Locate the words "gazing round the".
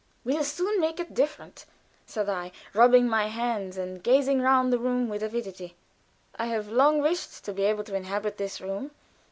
4.01-4.79